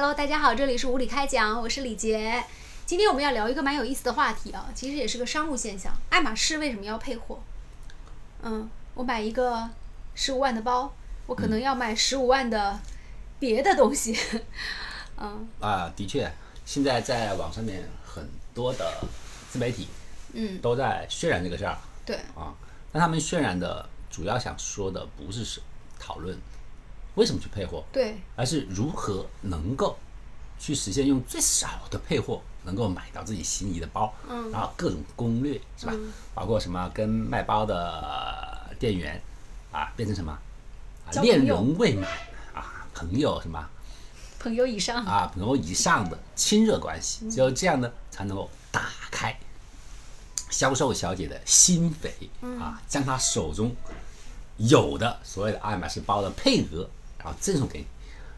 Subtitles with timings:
[0.00, 2.44] Hello，大家好，这里是无理开讲，我是李杰。
[2.86, 5.92] 今天我们要聊一个蛮有意思的话题啊，其实也是个商务现象。
[6.08, 7.40] 爱马仕为什么要配货？
[8.44, 9.68] 嗯，我买一个
[10.14, 10.92] 十五万的包，
[11.26, 12.78] 我可能要买十五万的
[13.40, 14.16] 别的东西。
[15.16, 16.30] 嗯啊，的确，
[16.64, 18.24] 现在在网上面很
[18.54, 19.02] 多的
[19.50, 19.88] 自媒体，
[20.32, 21.76] 嗯，都在渲染这个事儿
[22.06, 22.54] 对，啊。
[22.92, 25.60] 但他们渲染的主要想说的不是是
[25.98, 26.38] 讨论
[27.18, 29.98] 为什么去配货，对，而是如何能够
[30.58, 34.50] 去实现用最少的配货能够买到自己心仪的包，嗯。
[34.52, 35.92] 然后各种攻略是吧？
[36.32, 39.20] 包括什么跟卖包的店员
[39.72, 40.38] 啊变成什么？
[41.22, 42.08] 恋人未满
[42.54, 43.68] 啊朋友什么
[44.38, 49.36] 朋友以上，啊朋友以上的亲热关系，只有这样呢才能够打开
[50.50, 53.74] 销售小姐的心扉啊，将她手中
[54.58, 57.86] 有的所谓的爱马仕包的配额，然后赠送给你。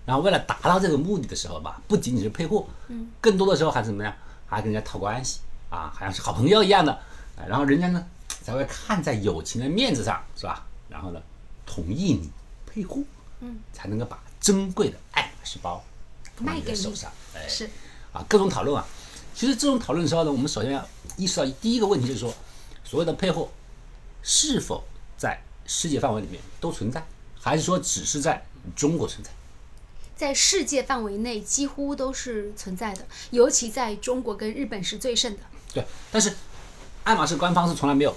[0.06, 4.12] 然后为了达到这个目的的时候吧，不仅仅是配货，嗯，更多的时候还是怎么样，
[4.46, 6.92] 还跟人家套关系啊，好像是好朋友一样的。
[6.92, 8.04] 啊然后人家呢
[8.42, 10.66] 才会看在友情的面子上，是吧？
[10.88, 11.22] 然后呢，
[11.64, 12.30] 同意你
[12.66, 13.00] 配货，
[13.40, 15.82] 嗯，才能够把珍贵的爱马仕包
[16.38, 17.70] 卖给你你的手上，哎，是
[18.12, 18.86] 啊，各种讨论啊。
[19.34, 22.34] 其实这种讨论的时候呢，我们首先要意识到第一个问题，就是说，
[22.84, 23.48] 所谓的配货
[24.22, 24.84] 是否
[25.16, 27.02] 在世界范围里面都存在，
[27.40, 28.44] 还是说只是在
[28.74, 29.30] 中国存在？
[30.16, 35.40] 在世界范围内几乎都是存在的，尤其在中国跟日本是最盛的。
[35.72, 36.36] 对，但是
[37.04, 38.14] 爱马仕官方是从来没有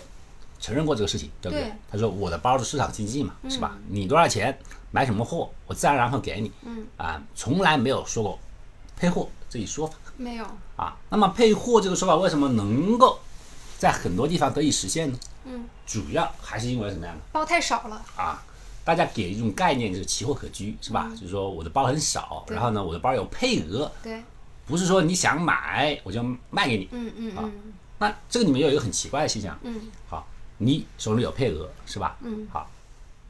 [0.59, 1.63] 承认过这个事情，对不对？
[1.63, 3.77] 对他说我的包是市场经济嘛，是吧？
[3.87, 4.59] 你多少钱
[4.91, 6.51] 买什么货，我自然而然会给你。
[6.63, 8.37] 嗯啊，从来没有说过
[8.97, 10.97] 配货这一说法没有，啊。
[11.09, 13.17] 那么配货这个说法为什么能够
[13.77, 15.17] 在很多地方得以实现呢？
[15.45, 17.21] 嗯，主要还是因为什么样的？
[17.31, 18.03] 包太少了。
[18.17, 18.43] 啊，
[18.83, 21.09] 大家给一种概念就是奇货可居，是吧？
[21.11, 24.23] 就是说我的包很少，然后呢，我的包有配额，对，
[24.65, 26.89] 不是说你想买我就卖给你。
[26.91, 27.51] 嗯嗯嗯
[27.99, 32.17] 那这个里面又有一个很奇怪的现象，嗯，好，你手里有配额是吧？
[32.21, 32.69] 嗯，好，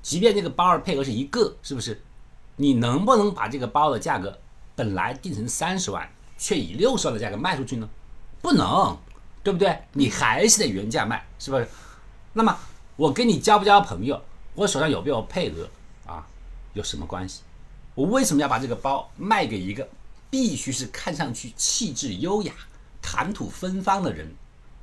[0.02, 2.02] 即便这个包的配额是一个，是不是？
[2.56, 4.36] 你能不能把这个包的价格
[4.76, 7.88] 本来定成三十万，却以六十万的价格卖出去呢？
[8.42, 8.98] 不能，
[9.44, 9.78] 对不对？
[9.92, 11.68] 你还是得原价卖，是不是？
[12.32, 12.58] 那么
[12.96, 14.20] 我跟你交不交朋友，
[14.56, 15.68] 我手上有没有配额
[16.06, 16.26] 啊，
[16.74, 17.42] 有什么关系？
[17.96, 19.88] 我为什么要把这个包卖给一个
[20.30, 22.54] 必须是看上去气质优雅、
[23.02, 24.34] 谈吐芬芳的人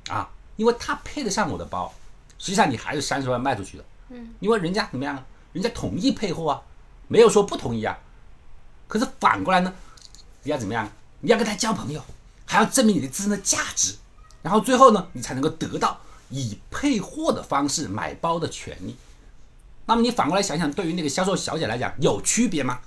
[0.09, 0.29] 啊？
[0.57, 1.93] 因为他配得上我的包，
[2.37, 3.85] 实际上你还是三十万卖出去的。
[4.09, 5.25] 嗯，因为人家怎么样啊？
[5.53, 6.61] 人家同意配货啊，
[7.07, 7.97] 没有说不同意啊。
[8.87, 9.73] 可是反过来呢，
[10.43, 10.89] 你要怎么样？
[11.21, 12.03] 你要跟他交朋友，
[12.45, 13.95] 还要证明你的自身的价值，
[14.41, 15.99] 然后最后呢，你才能够得到
[16.29, 18.95] 以配货的方式买包的权利。
[19.91, 22.79] 那么你反过来想想，对于那个销售小姐来讲，有区别吗？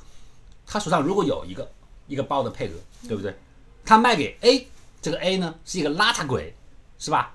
[0.66, 1.70] 她手上如果有一个
[2.06, 2.72] 一个包的配额，
[3.06, 3.37] 对不对？
[3.84, 4.66] 她卖给 A，
[5.03, 6.56] 这个 A 呢是一个邋遢鬼，
[6.98, 7.34] 是吧？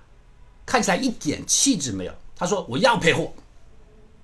[0.65, 2.13] 看起来一点气质没有。
[2.35, 3.31] 他说我要配货，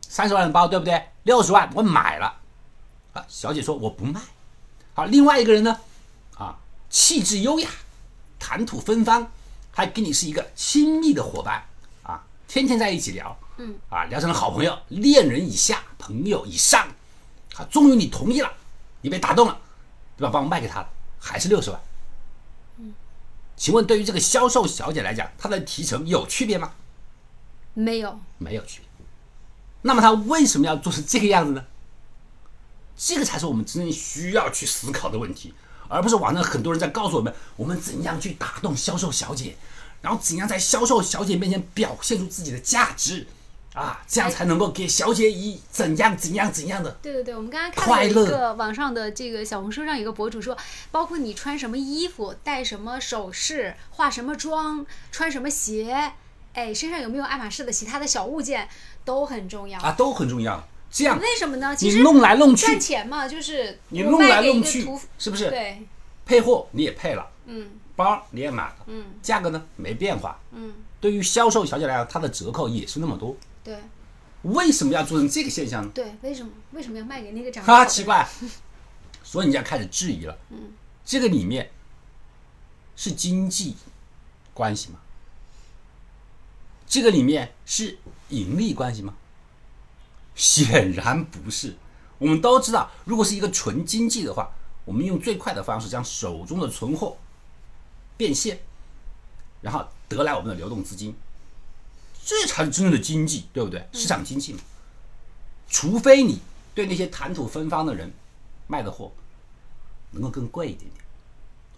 [0.02, 1.00] 三十万的包，对不对？
[1.24, 2.40] 六十万我买了，
[3.14, 4.20] 啊，小姐说我不卖。
[4.96, 5.80] 好，另外一个人呢，
[6.38, 6.58] 啊，
[6.90, 7.70] 气质优雅，
[8.40, 9.32] 谈吐芬芳，
[9.70, 11.64] 还跟你是一个亲密的伙伴
[12.02, 16.88] 啊，天天在一起聊，嗯，啊，聊成了好朋友，恋人以下，朋友以上，
[17.56, 18.52] 啊，终于你同意了，
[19.02, 19.58] 你被打动了，
[20.18, 20.32] 对吧？
[20.32, 20.90] 把我卖给他了，
[21.20, 21.80] 还是六十万。
[22.78, 22.94] 嗯
[23.58, 26.74] 请问对于这个销售小姐来讲，她的提成有区别吗？
[27.74, 29.06] 没有，没有区别。
[29.84, 31.64] 那么她为什么要做成这个样子呢？
[32.98, 35.54] 这个才是我们真正需要去思考的问题，
[35.88, 39.56] 而不是网上很多人在告诉我们，我们怎样去打动销售小姐，
[40.02, 43.26] 然后怎样在销售小姐面前表现出自己的价值，
[43.76, 46.90] 啊，这样才能够给小姐以怎样怎样怎样的。
[47.02, 50.58] 对对对，我们刚刚看到有一个网上的这个小红书上有个博主说，
[50.92, 56.14] 包括你穿什么衣服、戴什么首饰、化什么妆、穿什么鞋，
[56.54, 58.70] 哎，身上有没有爱马仕的其他的小物件
[59.04, 59.78] 都很重要。
[59.82, 60.66] 啊，都很重要。
[60.90, 61.76] 这样为什么呢？
[61.76, 65.50] 其你实弄来弄去赚，钱嘛，就是你弄来弄去，是不是？
[65.50, 65.86] 对，
[66.26, 70.40] 配货你也配了，嗯包你也买了，嗯价格呢没变化。
[70.52, 73.36] 嗯，对于销售小姐来讲，她的折扣也是那么多。
[73.66, 73.78] 对
[74.44, 75.92] 为什么要做成这个现象呢？
[75.94, 78.26] 对，为什么为什么要卖给那个长得好哈，的奇怪。
[79.24, 80.38] 所以你要开始质疑了。
[80.52, 80.72] 嗯，
[81.04, 81.72] 这个里面
[82.96, 83.76] 是经济
[84.54, 85.00] 关系吗？
[86.88, 87.98] 这个里面是
[88.30, 89.16] 盈利关系吗？
[90.36, 91.76] 显然不是。
[92.20, 94.54] 我们都知道，如果是一个纯经济的话，
[94.86, 97.18] 我们用最快的方式将手中的存货
[98.16, 98.60] 变现，
[99.62, 101.16] 然后得来我们的流动资金，
[102.26, 103.88] 这才是真正的经济，对不对？
[103.94, 104.60] 市场经济嘛。
[105.70, 106.40] 除非你
[106.74, 108.12] 对那些谈吐芬芳的人
[108.66, 109.12] 卖的货，
[110.10, 111.06] 能够更贵一点点，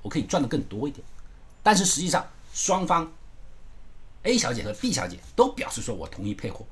[0.02, 1.06] 我可以赚的更多一点。
[1.62, 3.12] 但是实际上，双方
[4.24, 6.66] A 小姐和 B 小姐都表示说我同意配货，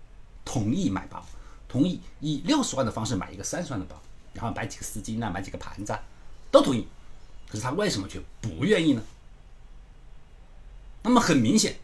[0.45, 1.25] 同意买包，
[1.67, 4.01] 同意以六十万的方式买一个三十万的包，
[4.33, 5.99] 然后买几个丝巾啊，买几个盘子啊，
[6.49, 6.87] 都同意。
[7.49, 9.03] 可是他为什么却不愿意呢？
[11.03, 11.75] 那么很明显，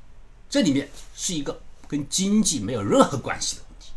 [0.49, 1.61] 这里面是一个
[1.91, 3.91] 跟经济没有任何关系的问题，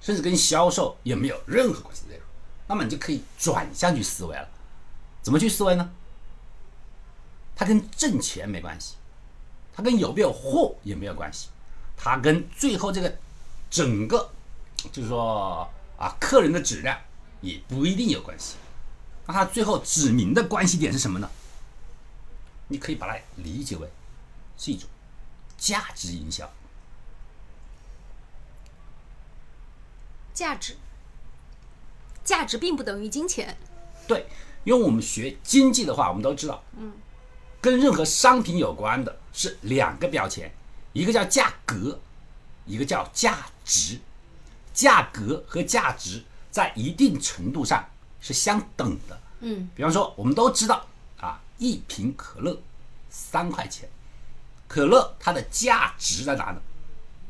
[0.00, 2.24] 甚至跟销售也没有任何关系的内容。
[2.66, 4.48] 那么你就可以转向去思维了，
[5.20, 5.92] 怎么去思维呢？
[7.54, 8.94] 它跟挣钱没关系，
[9.74, 11.48] 它跟有没有货也没有关系，
[11.94, 13.18] 它跟最后这个
[13.68, 14.30] 整个
[14.90, 16.98] 就是说啊客人的质量
[17.42, 18.54] 也不一定有关系。
[19.26, 21.28] 那它最后指明的关系点是什么呢？
[22.68, 23.86] 你可以把它理解为
[24.56, 24.88] 是一种
[25.58, 26.50] 价值营销。
[30.36, 30.76] 价值，
[32.22, 33.56] 价值并不等于金钱。
[34.06, 34.26] 对，
[34.64, 36.92] 因为我们学经济的话，我们都知道，嗯，
[37.58, 40.54] 跟任何商品有关的是两个标签，
[40.92, 41.98] 一个叫价格，
[42.66, 43.98] 一个叫价值。
[44.74, 47.88] 价格和价值在一定程度上
[48.20, 49.18] 是相等的。
[49.40, 50.86] 嗯，比方说，我们都知道
[51.18, 52.60] 啊，一瓶可乐
[53.08, 53.88] 三块钱，
[54.68, 56.60] 可乐它的价值在哪呢？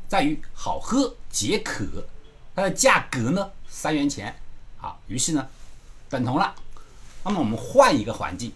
[0.09, 1.85] 在于好喝解渴，
[2.57, 4.35] 它的价格呢三元钱。
[4.77, 5.47] 好，于是呢
[6.09, 6.55] 等同了。
[7.23, 8.51] 那么我们换一个环境，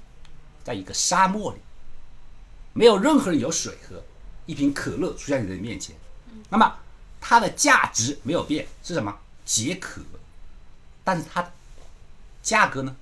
[0.64, 1.60] 在一个沙漠里，
[2.74, 4.04] 没有任何人有水喝，
[4.48, 5.96] 一瓶可乐出现在你的面前，
[6.50, 6.78] 那么
[7.20, 9.16] 它的价值没有变，是什么？
[9.46, 10.02] 解渴。
[11.04, 11.52] 但是它
[12.42, 12.96] 价格呢？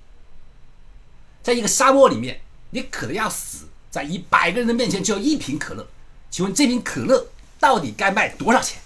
[1.42, 2.42] 在一个沙漠里面，
[2.72, 5.88] 你渴的要死，在一百个人的面前只有一瓶可乐，
[6.30, 8.82] 请问这瓶可乐到底该卖多少钱？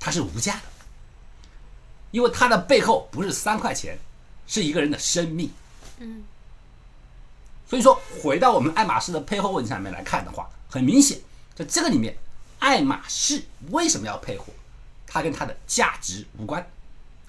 [0.00, 0.62] 它是无价的，
[2.10, 3.98] 因为它的背后不是三块钱，
[4.46, 5.50] 是一个人的生命。
[5.98, 6.24] 嗯，
[7.68, 11.18] 所以说，回到我们爱马仕的配货问题上面来看的话，很明显，
[11.54, 12.16] 在这个里面，
[12.60, 14.46] 爱马仕为什么要配货？
[15.06, 16.70] 它跟它的价值无关，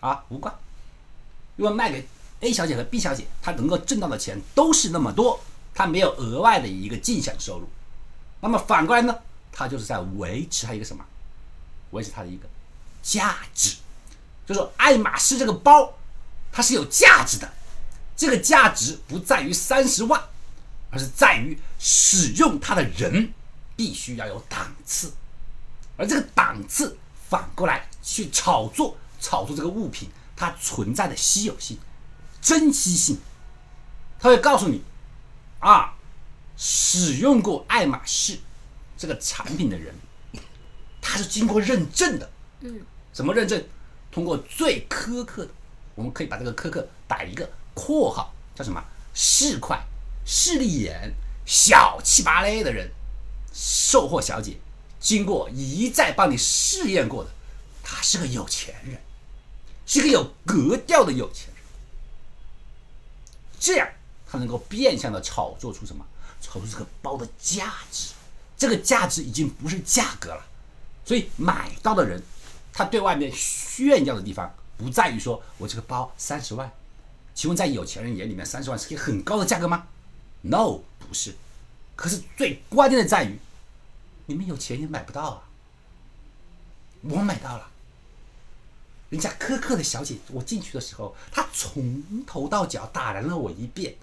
[0.01, 0.53] 啊，无关，
[1.55, 2.07] 因为卖给
[2.41, 5.39] A 小姐和 B 小姐，她能够挣到的钱都是那么多，
[5.73, 7.67] 她没有额外的一个进项收入。
[8.41, 9.17] 那么反过来呢，
[9.51, 11.03] 她就是在维持她一个什么？
[11.91, 12.47] 维持她的一个
[13.01, 13.75] 价值，
[14.45, 15.97] 就是说爱马仕这个包，
[16.51, 17.51] 它是有价值的。
[18.15, 20.21] 这个价值不在于三十万，
[20.89, 23.33] 而是在于使用它的人
[23.77, 25.13] 必须要有档次，
[25.95, 26.97] 而这个档次
[27.29, 31.79] 反过来去炒作，炒作这个物品它存在的稀有性、
[32.41, 33.17] 珍惜性，
[34.19, 34.83] 他会告诉你，
[35.59, 35.93] 啊，
[36.57, 38.37] 使用过爱马仕
[38.97, 39.95] 这个产品的人，
[41.01, 42.29] 他是经过认证的，
[42.61, 42.81] 嗯，
[43.13, 43.63] 怎么认证？
[44.11, 45.51] 通过最苛刻的，
[45.95, 48.83] 我们可以把这个苛刻打一个括号，叫什么？
[49.13, 49.79] 市侩、
[50.25, 51.13] 势利眼、
[51.45, 52.89] 小气巴咧的人，
[53.53, 54.57] 售货小姐，
[54.99, 57.29] 经过一再帮你试验过的，
[57.83, 58.99] 他是个有钱人，
[59.85, 61.55] 是个有格调的有钱人。
[63.59, 63.87] 这样，
[64.27, 66.05] 他能够变相的炒作出什么？
[66.41, 68.13] 炒作这个包的价值。
[68.57, 70.45] 这个价值已经不是价格了，
[71.05, 72.21] 所以买到的人，
[72.73, 76.71] 他对外面炫耀的地方不在于说我这个包三十万，
[77.33, 79.87] 请问在有钱人眼里面，三十万是一个很高的价格吗
[80.41, 81.35] ？No，不是。
[81.95, 83.37] 可是最关键的在于，
[84.27, 85.43] 你们有钱也买不到啊。
[87.01, 87.67] 我买到了，
[89.09, 93.95] 人家苛刻的小姐，我进去的时候，她从头到脚打量了我一遍，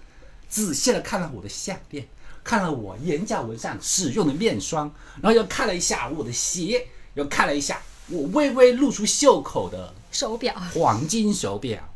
[0.47, 2.07] 仔细的看了我的项链，
[2.43, 11.93] 看了我眼角纹上使用的面霜，然后又看了一下我的鞋，又看了一下我微微露出袖口的手表，黄金手表。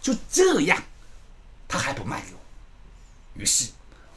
[0.00, 0.82] 就这样，
[1.68, 2.38] 他还不卖给我，
[3.40, 3.70] 于是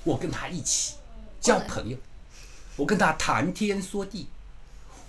[0.04, 0.94] 我跟他一起
[1.42, 1.98] 交朋友，
[2.78, 4.28] 我跟他谈天说地，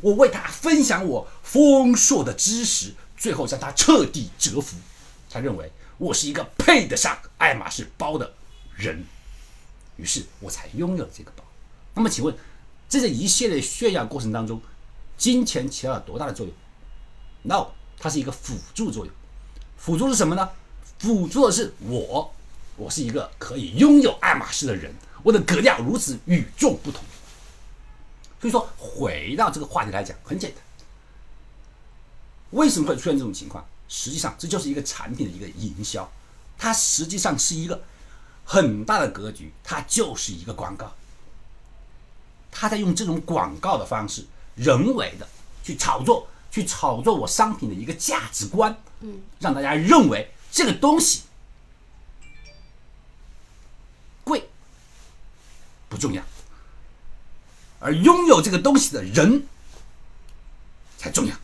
[0.01, 4.77] 我为他分享我丰硕的知识，最后让他彻底折服，
[5.31, 8.35] 他认为我是一个配得上爱马仕包的
[8.75, 9.07] 人，
[9.97, 11.45] 于是我才拥有这个包。
[11.95, 12.35] 那么，请问，
[12.89, 14.61] 在这一系列炫耀过程当中，
[15.17, 16.55] 金钱起到了多大的作用
[17.43, 17.69] ？No，
[17.99, 19.15] 它是一个辅助作用。
[19.77, 20.49] 辅助是什么呢？
[20.99, 22.33] 辅助的是我，
[22.77, 27.03] 我是一个可以拥有爱马仕的人，我的格调如此与众不同。
[28.41, 30.61] 所以说，回到这个话题来讲，很简单，
[32.51, 33.65] 为什么会出现这种情况？
[33.89, 36.11] 实际上，这就是一个产品的一个营销，
[36.59, 37.83] 它实际上是一个
[38.45, 40.93] 很大的格局，它就是一个广告。
[42.51, 45.29] 他在用这种广告的方式，人为的
[45.63, 51.23] 去炒作，去炒作我商品的一个价值观，嗯，让大家认为这个东西
[54.23, 54.49] 贵
[55.89, 56.23] 不重要，
[57.81, 59.47] 而拥有这个东西的人
[60.97, 61.35] 才重要。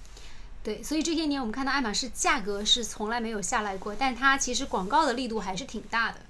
[0.63, 6.21] 对，所以这些年我们看到爱马仕价格是从来没有下来过，但它其实广告的力度还是挺大的。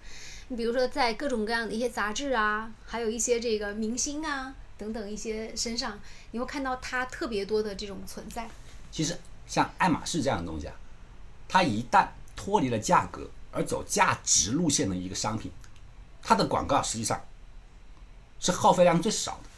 [0.48, 8.48] 你比如说，在各种各样的一些杂志啊，还有一些这个明星啊等等一些身上，你会看到它特别多的这种存在。
[8.90, 10.74] 其实像爱马仕这样的东西啊，
[11.46, 15.52] 它一旦脱离了价格而走价值路线的一个商品，
[16.22, 17.22] 它的广告实际上
[18.38, 19.50] 是耗费量最少的。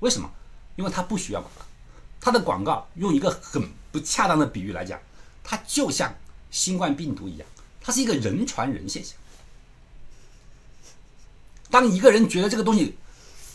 [0.00, 0.30] 为什么？
[0.76, 1.64] 因为它不需要广告，
[2.20, 5.00] 它的广告用一个很不恰当的比喻来讲，
[5.42, 6.14] 它就像
[6.50, 7.48] 新冠病毒一样，
[7.80, 9.16] 它是一个人传人现象。
[11.70, 12.98] 当一个人觉得这个东西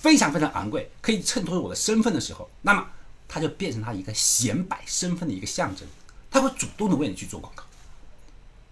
[0.08, 2.88] 非常非常昂贵，可以衬托我的身份的时候，那么
[3.28, 5.86] 它就变成他一个显摆身份的一个象征，
[6.32, 7.66] 他会主动的为你去做广告。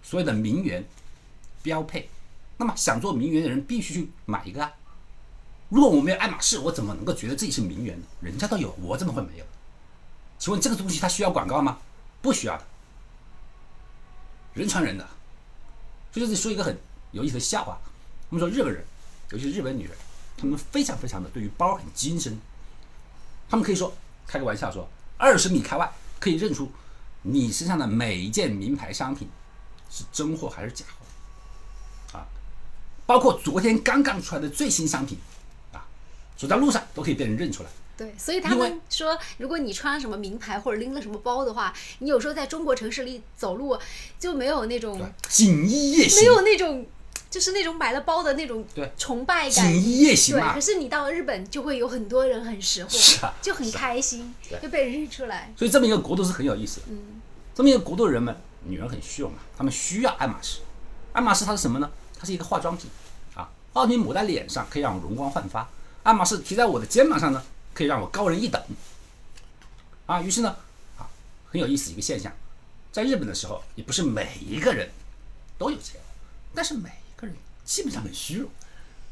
[0.02, 0.82] 所有的名媛
[1.62, 2.08] 标配，
[2.56, 4.72] 那么想做名媛的人必须去买一个啊。
[5.68, 8.06] 如果我没有爱马仕，我怎么能够觉得自己是名媛呢？
[8.22, 9.44] 人家都有，我怎么会没有？
[10.38, 11.78] 请问这个东西它需要广告吗？
[12.22, 12.64] 不需要的，
[14.54, 15.06] 人传人的。
[16.12, 16.74] 所以这里说一个很
[17.12, 17.78] 有意思的笑话，
[18.30, 18.82] 我们说日本人。
[19.32, 19.92] 尤其是日本女人，
[20.36, 22.38] 她们非常非常的对于包很精深。
[23.48, 26.68] 他们可以说开个玩笑说，二十米开外可以认出
[27.22, 29.28] 你身上的每一件名牌商品
[29.88, 32.26] 是真货还是假货啊！
[33.06, 35.16] 包括昨天刚刚出来的最新商品
[35.72, 35.86] 啊，
[36.36, 37.70] 走在路上都可以被人认出来。
[37.96, 43.78] 对，所以他们说，如果你穿什么名牌或者拎了什么包的话，你有时候在中国城市里走路
[44.18, 46.86] 就没有那种锦衣夜行，没有那种。
[47.36, 48.64] 就是那种买了包的那种
[48.96, 52.90] 崇拜感，锦衣夜行对，可是你到了日本，就会有很多人很识货，
[53.42, 55.52] 就很开心，就被人认出来。
[55.54, 56.86] 所以这么一个国度是很有意思的。
[56.88, 57.20] 嗯，
[57.54, 60.60] 这么一个国度的人们，女人很虚荣啊，她们需要爱马仕。
[61.12, 61.90] 爱马仕它是什么呢？
[62.18, 62.88] 它是一个化妆品
[63.34, 65.68] 啊，化妆品抹在脸上可以让我容光焕发。
[66.04, 67.42] 爱马仕提在我的肩膀上呢，
[67.74, 68.62] 可以让我高人一等。
[70.06, 70.56] 啊，于是呢，
[70.96, 71.06] 啊，
[71.50, 72.32] 很有意思一个现象，
[72.90, 74.88] 在日本的时候，也不是每一个人
[75.58, 76.00] 都有钱，
[76.54, 76.88] 但是每
[77.66, 78.48] 基本上很虚弱，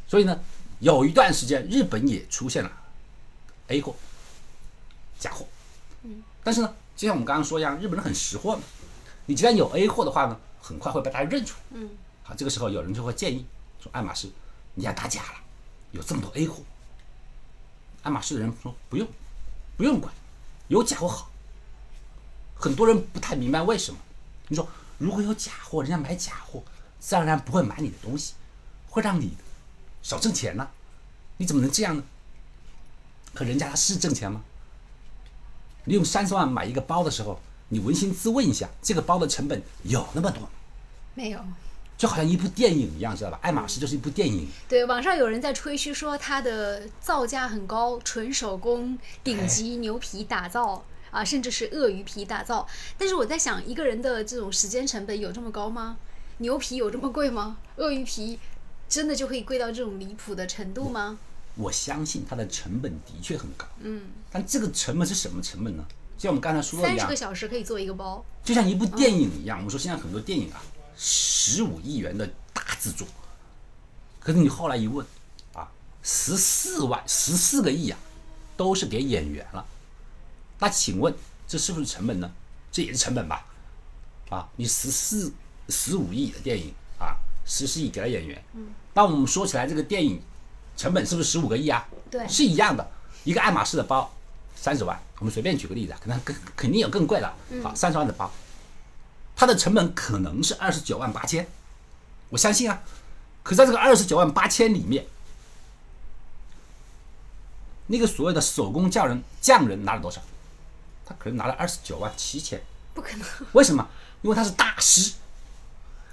[0.07, 0.41] 所以呢，
[0.79, 2.71] 有一段时间日本也出现了
[3.67, 3.95] A 货、
[5.19, 5.45] 假货。
[6.05, 6.23] 嗯。
[6.45, 8.63] 但是呢，就像我们刚刚说一样，日本人很识货嘛。
[9.27, 11.61] 你既然有 A 货的话呢，很快会被大家认出来。
[11.73, 11.91] 嗯。
[12.23, 13.45] 好，这个时候有人就会建议
[13.83, 14.31] 说：“爱马仕，
[14.75, 15.39] 你要打假了，
[15.91, 16.63] 有这么多 A 货。”
[18.05, 19.09] 爱马仕的人说：“不用，
[19.77, 20.15] 不用管，
[20.69, 21.29] 有假货好。”
[22.55, 23.99] 很多人不太明白为什么。
[24.47, 24.69] 你说，
[24.99, 26.63] 如果有假货，人家买假货。
[27.01, 28.33] 自然而然不会买你的东西，
[28.95, 29.33] 会让你
[30.05, 30.69] 少挣钱呢？
[31.39, 32.05] 你怎么能这样呢？
[33.35, 34.41] 可人家他是挣钱吗？
[35.87, 40.49] 你用三十万买一个包的时候，你扪心自问一下，这个包的成本有那么多吗？
[41.15, 41.41] 没有，
[41.99, 43.39] 就好像一部电影一样，知道吧？
[43.43, 44.49] 爱马仕就是一部电影。
[44.69, 52.69] 对，网上有人在吹嘘说它的造价很高，纯手工、顶级牛皮打造啊，甚至是鳄鱼皮打造。
[52.97, 55.97] 但是我在想，一个人的这种时间成本有这么高吗？
[56.39, 57.57] 牛皮有这么贵吗？
[57.77, 58.39] 鳄鱼皮
[58.88, 61.19] 真的就可以贵到这种离谱的程度吗？
[61.57, 63.67] 我相信它的成本的确很高。
[63.81, 65.85] 嗯，但这个成本是什么成本呢？
[66.17, 69.59] 就像我们刚才说的一样，三十个小时可以做一个包，就像一部电影一样。
[69.59, 70.62] 我们说现在很多电影啊，
[70.97, 73.07] 十五亿元的大制作，
[74.21, 75.07] 可是你后来一问
[75.53, 75.71] 啊，
[76.03, 77.99] 十四万、十四个亿啊，
[78.57, 79.67] 都是给演员了。
[80.59, 81.14] 那请问
[81.47, 82.31] 这是不是成本呢？
[82.71, 83.47] 这也是成本吧？
[84.31, 85.33] 啊，你十四。
[85.71, 86.75] 十五亿的电影
[87.45, 88.45] 啊，十四亿给了演员。
[88.55, 90.21] 嗯，那我们说起来，这个电影
[90.77, 91.87] 成本是不是十五个亿啊？
[92.11, 92.91] 对，是一样的。
[93.25, 94.13] 一个爱马仕的包
[94.55, 97.35] 三十万，我们随便举个例子，可能更肯定有更贵的。
[97.63, 98.31] 好，三十万的包，
[99.35, 101.47] 它的成本可能是二十九万八千，
[102.31, 102.83] 我相信啊。
[103.43, 105.07] 可在这个二十九万八千里面，
[107.87, 110.21] 那个所谓的手工匠人匠人拿了多少？
[111.07, 112.63] 他可能拿了二十九万七千。
[112.95, 113.27] 不可能。
[113.53, 113.87] 为什么？
[114.23, 115.13] 因为他是大师。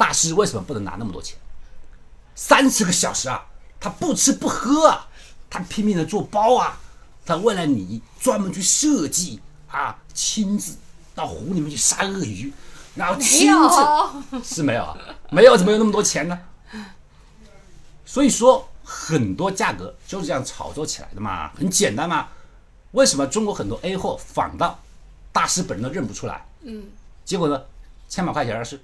[0.01, 1.38] 大师为什么不能拿那么多钱？
[2.34, 3.46] 三十个小时啊，
[3.79, 5.08] 他不吃不喝啊，
[5.48, 6.79] 他拼命的做包啊，
[7.24, 9.39] 他为了你专门去设计
[9.70, 10.75] 啊，亲自
[11.13, 12.51] 到湖里面去杀鳄鱼，
[12.96, 14.98] 然后亲自是没有啊，
[15.29, 16.39] 没有怎么有那么多钱呢？
[18.03, 22.27] 所以说很多价格就是这样炒作起来的嘛，很简单嘛。
[22.93, 24.79] 为什么中国很多 A 货仿到
[25.31, 26.43] 大师本人都认不出来？
[26.63, 26.86] 嗯，
[27.24, 27.62] 结果呢，
[28.10, 28.81] 千把块钱是。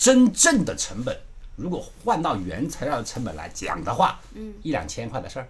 [0.00, 1.14] 真正的成本，
[1.56, 5.46] 如果换到原材料的成本来讲的话，嗯，一两千块的事儿，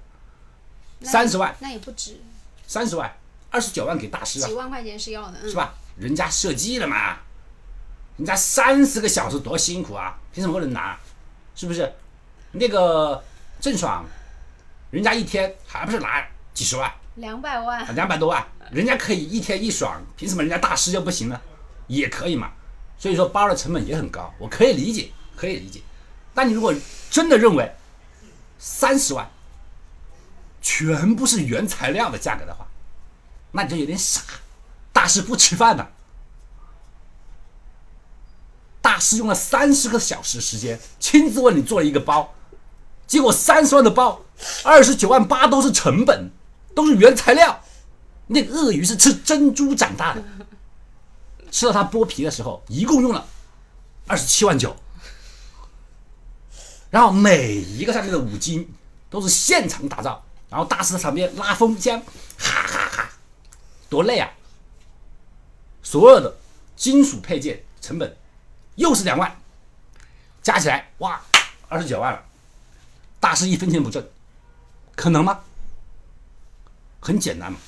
[1.02, 2.20] 三十万那也不止，
[2.66, 3.08] 三十万，
[3.48, 5.72] 二十九万给大师啊，几万块钱是要的，是吧？
[5.96, 7.18] 人家设计了嘛，
[8.16, 10.98] 人家三十个小时多辛苦啊，凭什么不能拿？
[11.54, 11.92] 是不是？
[12.50, 13.22] 那个
[13.60, 14.04] 郑爽，
[14.90, 16.92] 人家一天还不是拿几十万？
[17.14, 21.40] 两百万，两百多万，人家可以一天一爽，凭什么人家大师就不行呢？
[21.86, 22.50] 也可以嘛。
[23.00, 25.80] 所以说包的成本也很高，我可以理解，可以理解。
[26.32, 26.72] 但你如果
[27.10, 27.74] 真的认为
[28.60, 29.28] 三十万
[30.62, 32.68] 全部是原材料的价格的话，
[33.50, 34.22] 那你就有点傻。
[34.92, 35.90] 大师不吃饭的，
[38.80, 42.32] 大师用了三十个小时时间亲自为你做了一个包，
[43.06, 44.22] 结果三十万的包，
[44.62, 46.30] 二十九万八都是成本。
[46.72, 47.64] 都是原材料，
[48.28, 50.22] 那个鳄鱼是吃珍珠长大的，
[51.50, 53.26] 吃到它剥皮的时候，一共用了
[54.06, 54.74] 二十七万九，
[56.90, 58.72] 然后每一个上面的五金
[59.08, 62.00] 都是现场打造，然后大师在旁边拉风箱，
[62.38, 63.10] 哈哈哈，
[63.88, 64.30] 多累啊！
[65.82, 66.36] 所有的
[66.76, 68.16] 金属配件成本
[68.76, 69.40] 又是两万，
[70.42, 71.20] 加起来哇，
[71.68, 72.22] 二十九万了，
[73.18, 74.06] 大师一分钱不挣，
[74.94, 75.40] 可能吗？
[77.00, 77.58] 很简单嘛，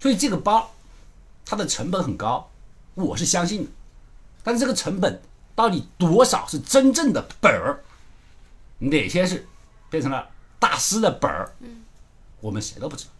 [0.00, 0.74] 所以这个包
[1.44, 2.49] 它的成本很高，
[3.00, 3.70] 我是相信的。
[4.42, 5.20] 但是这个成本
[5.54, 7.82] 到底多少是真正的本儿？
[8.78, 9.46] 哪些是
[9.90, 11.52] 变成了大师的本儿？
[11.60, 11.82] 嗯，
[12.40, 13.10] 我们谁都不知道。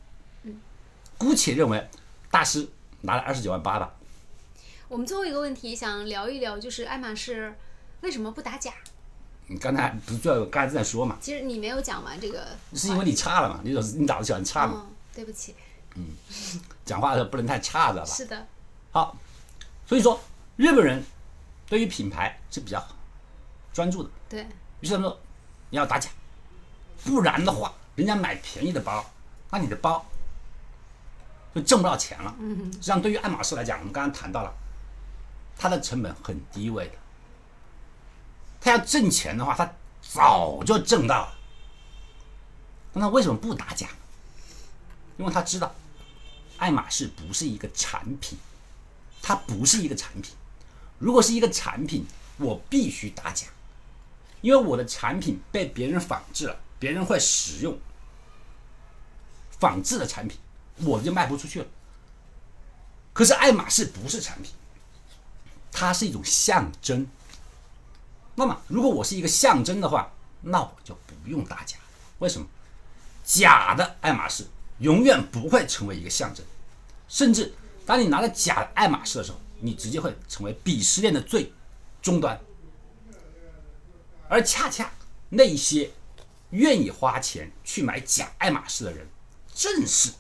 [0.44, 0.60] 嗯，
[1.18, 1.88] 姑且认为
[2.30, 2.66] 大师
[3.02, 3.92] 拿了二十九万八吧。
[4.88, 7.54] 我们最后一个问题想聊一聊，就是爱马仕
[8.00, 8.72] 为什么不打假？
[9.46, 11.16] 你刚才不是就刚才在说嘛？
[11.20, 13.60] 其实你没有讲完这个，是因为你差了嘛？
[13.62, 14.87] 你你脑子喜欢差嘛？
[15.14, 15.54] 对不起，
[15.96, 16.06] 嗯，
[16.84, 18.10] 讲话的时候不能太差，知道吧？
[18.10, 18.46] 是的。
[18.92, 19.16] 好，
[19.90, 20.20] 所以说
[20.56, 21.02] 日本人
[21.66, 22.80] 对于品牌是比较
[23.73, 24.11] 专注的。
[24.28, 24.47] 对。
[24.78, 25.20] 于是他们说
[25.68, 26.09] 你要打假，
[27.02, 29.04] 不然的话，人家买便宜的包，
[29.50, 30.06] 那你的包
[31.52, 32.32] 就挣不到钱了。
[32.38, 34.54] 嗯实际上，对于爱马仕来讲，我们刚刚谈到了，
[35.59, 36.94] 它的成本很低位的，
[38.61, 39.68] 他要挣钱的话，他
[40.00, 41.34] 早就挣到了。
[42.93, 43.88] 那他为什么不打假？
[45.17, 45.75] 因为他知道，
[46.58, 48.38] 爱马仕不是一个产品，
[49.23, 50.35] 它不是一个产品。
[50.99, 52.06] 如果是一个产品，
[52.37, 53.47] 我必须打假，
[54.41, 57.78] 因为我的产品被别人仿制了，别人会使用
[59.59, 60.39] 仿制的产品，
[60.76, 61.67] 我就卖不出去了。
[63.13, 64.52] 可是爱马仕不是产品，
[65.73, 67.06] 它是一种象征。
[68.35, 71.76] 那么，如果我是一个象征的话，那我就不用打假。
[72.19, 72.47] 为什么？
[73.25, 74.47] 假的爱马仕。
[74.80, 76.43] 永远不会成为一个象征，
[77.06, 77.54] 甚至
[77.86, 81.52] 当你拿着假的爱马仕的时候，你直接会成为鄙视链的最
[82.00, 82.40] 终端。
[84.28, 84.93] 而恰恰
[85.28, 85.90] 那些
[86.50, 89.06] 愿意花钱去买假爱马仕的人，
[89.54, 90.12] 正是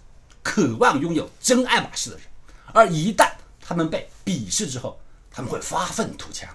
[0.42, 2.26] 渴望拥有真爱马仕的人。
[2.72, 4.98] 而一旦他们被鄙视之后，
[5.30, 6.52] 他们会发愤图强，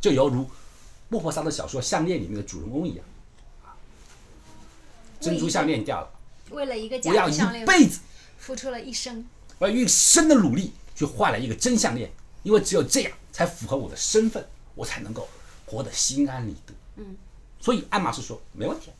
[0.00, 0.48] 就犹如
[1.08, 3.04] 莫泊桑的小说《项链》里面的主人公一样，
[5.20, 6.10] 珍珠项链掉了。
[6.50, 8.00] 为了一个假项链，一辈子
[8.38, 9.26] 付出了一生，
[9.58, 12.10] 我要一生的努力去换来一个真项链，
[12.42, 15.28] 因为只有这样才符合我的身份，我才能够
[15.64, 16.74] 活得心安理得。
[16.96, 17.16] 嗯，
[17.58, 18.90] 所以爱马仕说没问题，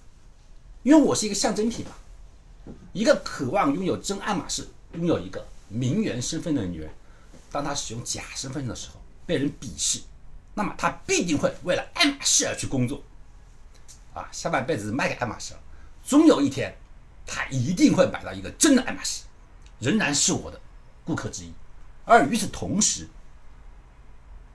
[0.83, 1.93] 因为我是一个象征品嘛。
[2.93, 6.91] 一个渴望拥有真爱马仕、拥有一个名媛身份的女人，
[7.53, 10.01] 当她使用假身份的时候被人鄙视，
[10.55, 13.01] 那么她必定会为了爱马仕而去工作，
[14.15, 15.61] 啊，下半辈子卖给爱马仕了，
[16.05, 16.75] 终有一天。
[17.29, 19.25] 她一定会买到一个真的爱马仕，
[19.79, 20.61] 仍然是我的
[21.05, 21.53] 顾客之一。
[22.05, 23.09] 而与此同时，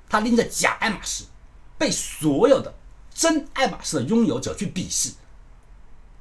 [0.10, 1.26] 他拎着假爱马仕，
[1.78, 2.74] 被所有的
[3.14, 5.14] 真爱马仕的拥有者去鄙视，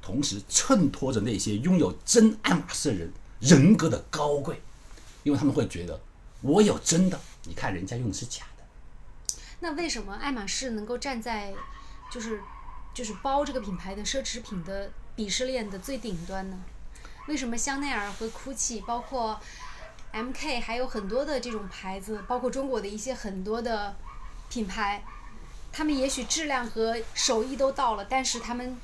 [0.01, 4.61] 同时衬托着那些拥有真爱马仕的人人格的高贵，
[5.23, 5.99] 因为他们会觉得
[6.41, 9.35] 我有真的，你看人家用的是假的。
[9.59, 11.53] 那为什么爱马仕能够站在
[12.11, 12.41] 就是
[12.93, 14.91] 就是包这个品牌的奢侈品的？
[15.13, 16.57] 鄙视链的最顶端呢？
[17.31, 19.39] 为什么香奈儿和 GUCCI，包括
[20.11, 23.95] MK，还有很多的这种牌子，包括中国的一些很多的
[24.49, 25.01] 品牌，
[25.71, 28.77] 他们也许质量和手艺都到了，但是他们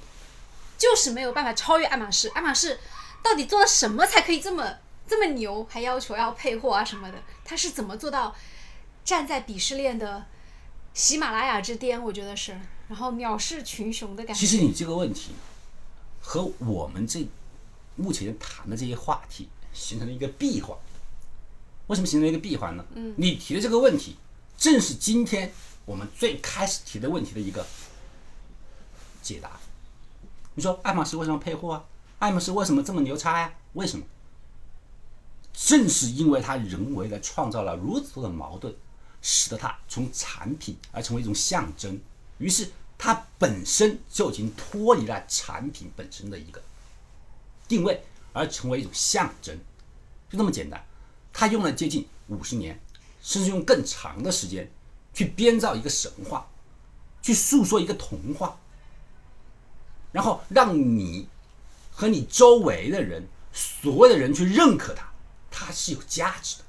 [0.78, 2.30] 就是没有办法超越爱马仕。
[2.30, 2.80] 爱马仕
[3.22, 5.68] 到底做了什么才可以这么这么牛？
[5.70, 7.18] 还要求要配货啊什么的？
[7.44, 8.34] 他是怎么做到
[9.04, 10.26] 站在鄙视链的
[10.94, 12.02] 喜马拉雅之巅？
[12.02, 12.58] 我觉得是，
[12.88, 14.40] 然后藐视群雄的感觉。
[14.40, 15.36] 其实你这个问题。
[16.20, 17.26] 和我们这
[17.98, 20.78] 目前谈的这些话题形成了一个闭环。
[21.88, 22.86] 为什么形成一个闭环呢？
[22.96, 24.16] 嗯，你提的这个问题，
[24.58, 25.52] 正是今天
[25.86, 27.66] 我们最开始提的问题的一个
[29.22, 29.60] 解答。
[30.56, 31.86] 你说爱马仕为什么配货啊？
[32.20, 33.54] 爱马仕为什么这么牛叉呀？
[33.74, 34.06] 为什么？
[35.54, 38.76] 正是因为它人为的创造了如此多的矛盾，
[39.22, 42.00] 使得它从产品而成为一种象征，
[42.38, 46.62] 于是它本身就已经脱离了产品本身的一个
[47.68, 48.04] 定位，
[48.34, 49.58] 而成为一种象征，
[50.30, 50.84] 就这么简单。
[51.34, 52.80] 他用了接近五十年，
[53.22, 54.72] 甚至用更长的时间
[55.14, 56.48] 去编造一个神话，
[57.22, 58.58] 去诉说一个童话，
[60.12, 61.28] 然后让你
[61.92, 65.12] 和你周围的人，所有的人去认可它，
[65.52, 66.64] 它是有价值的。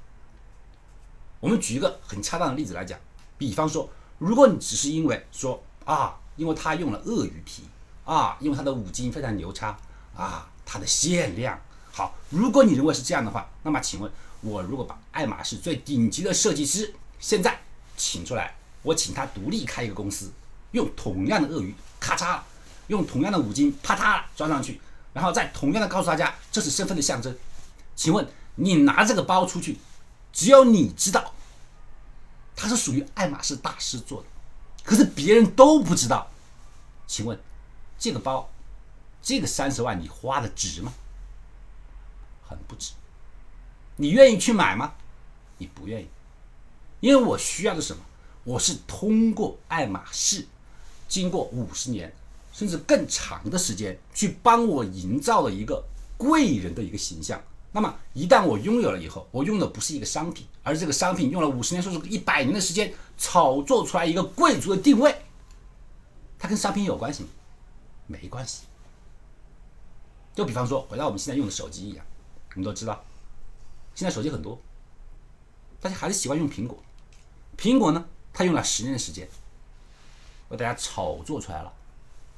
[1.39, 2.99] 我们举一个很恰当的例子来讲，
[3.37, 7.63] 比方说，如果你只是因为说啊，因为它用了鳄鱼皮
[8.05, 9.77] 啊，因为它的五金非常牛叉
[10.15, 11.59] 啊，它的限量
[11.91, 17.59] 好，如果你认为是这样的话，那么请问，我如果把爱马仕最顶级的设计师现在
[17.97, 20.31] 请出来，我请他独立开一个公司，
[20.73, 22.39] 用同样的鳄鱼，咔嚓，
[22.85, 24.79] 用同样的五金，啪嗒装上去，
[25.11, 27.35] 然后再同样的告诉大家这是身份的象征，
[27.95, 29.79] 请问你拿这个包出去？
[30.31, 31.33] 只有你知道，
[32.55, 34.27] 它是属于爱马仕大师做的，
[34.83, 36.29] 可是别人都不知道。
[37.07, 37.37] 请问，
[37.97, 38.47] 这个包，
[39.21, 40.93] 这个三十万你花的值吗？
[42.47, 42.93] 很不值。
[43.97, 44.93] 你愿意去买吗？
[45.57, 46.07] 你不愿意，
[47.01, 48.01] 因为我需要的什么？
[48.45, 50.47] 我是通过爱马仕，
[51.07, 52.11] 经过五十年
[52.53, 55.83] 甚至更长的时间，去帮我营造了一个
[56.17, 57.39] 贵人的一个形象。
[57.71, 65.13] 那么一旦我拥有了以后，我用的不是一个商品，而这个商品用了五十年甚至一百年的时间炒作出来一个贵族的定位，
[66.39, 67.29] 它跟商品有关系吗？
[68.07, 68.63] 没关系。
[70.39, 72.05] 就比方说，回到我们现在用的手机一样，
[72.51, 73.03] 我们都知道，
[73.93, 74.57] 现在手机很多，
[75.81, 76.81] 大家还是喜欢用苹果。
[77.57, 79.27] 苹果呢，它用了十年的时间，
[80.47, 81.73] 为大家炒作出来了，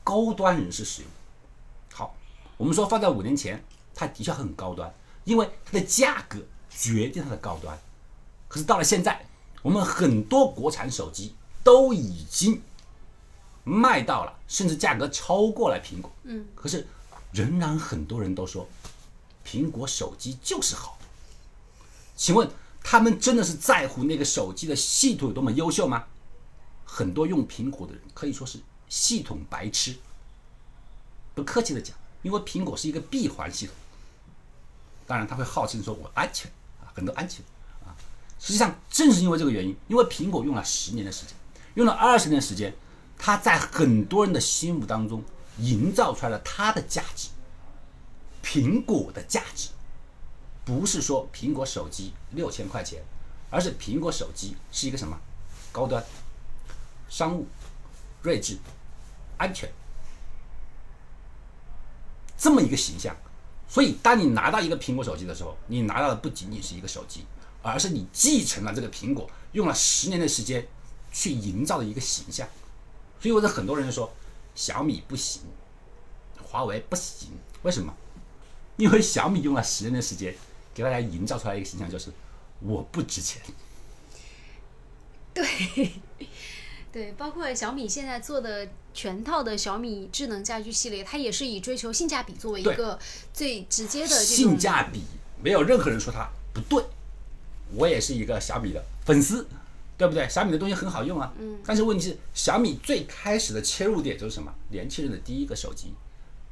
[0.04, 1.12] 高端人士使用。
[1.94, 2.16] 好，
[2.58, 4.92] 我们说放在五年前，它的确很高端。
[5.24, 6.40] 因为它的价格
[6.72, 7.80] 决定它的高端，
[8.48, 9.24] 可是到了现在，
[9.62, 12.64] 我们很多国产手机都已经
[13.64, 16.12] 卖到了，甚至价格超过了苹果。
[16.24, 16.88] 嗯，可是
[17.32, 18.67] 仍然很多人都说
[19.46, 20.98] 苹果手机就是好。
[22.15, 22.50] 请问
[22.84, 26.06] 他们真的是在乎那个手机的系统有多么优秀吗？
[26.86, 29.96] 很多用苹果的人可以说是系统白痴。
[31.34, 33.74] 不客气的讲，因为苹果是一个闭环系统。
[35.08, 37.44] 当然，他会号称说我安全啊，很多安全
[37.86, 37.96] 啊。
[38.39, 41.34] 实际上，正是因为这个原因，因为苹果用了十年的时间，
[41.76, 42.74] 用了二十年时间，
[43.17, 45.24] 它在很多人的心目当中
[45.58, 47.30] 营造出来了它的价值。
[48.44, 49.70] 苹果的价值，
[50.66, 53.04] 不是说苹果手机六千块钱，
[53.50, 55.18] 而是苹果手机是一个什么？
[55.72, 56.04] 高端、
[57.08, 57.48] 商务、
[58.24, 58.58] 睿智、
[59.38, 59.72] 安全，
[62.38, 63.16] 这么一个形象。
[63.70, 67.26] 所以，当你拿到一个苹果手机的时候，你拿到的不仅仅是一个手机，
[67.62, 70.68] 而是你继承了这个苹果用了十年的时间
[71.14, 72.46] 去营造的一个形象。
[73.22, 74.12] 所以，我的很多人说
[74.56, 75.42] 小米不行，
[76.44, 77.30] 华为不行，
[77.64, 77.94] 为什么？
[78.78, 80.34] 因为小米用了十年的时间
[80.74, 82.12] 给大家营造出来一个形象，就是
[82.60, 83.42] 我不值钱。
[85.34, 85.92] 对。
[86.94, 93.00] 对，包括小米现在做的全套的小米智能家居系列，它也是以追求性价比作为一个
[93.32, 95.04] 最直接的性价比，
[95.42, 96.84] 没有任何人说它不对。
[97.74, 99.48] 我也是一个小米的粉丝，
[100.02, 100.28] 对不对？
[100.28, 101.32] 小米的东西很好用啊。
[101.40, 101.60] 嗯。
[101.66, 104.54] 但是问题是，小米最开始的切入点就是什么？
[104.70, 105.94] 年轻人的第一个手机，